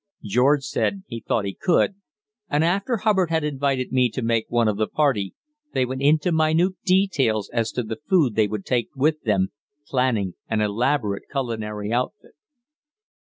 George 0.23 0.63
said 0.63 1.03
he 1.05 1.19
thought 1.19 1.45
he 1.45 1.53
could, 1.53 1.93
and 2.49 2.63
after 2.63 2.97
Hubbard 2.97 3.29
had 3.29 3.43
invited 3.43 3.91
me 3.91 4.09
to 4.09 4.23
make 4.23 4.47
one 4.49 4.67
of 4.67 4.77
the 4.77 4.87
party, 4.87 5.35
they 5.73 5.85
went 5.85 6.01
into 6.01 6.31
minute 6.31 6.73
details 6.83 7.51
as 7.53 7.71
to 7.73 7.83
the 7.83 7.99
food 8.09 8.33
they 8.33 8.47
would 8.47 8.65
take 8.65 8.89
with 8.95 9.21
them, 9.21 9.49
planning 9.85 10.33
an 10.49 10.59
elaborate 10.59 11.25
culinary 11.31 11.93
outfit. 11.93 12.31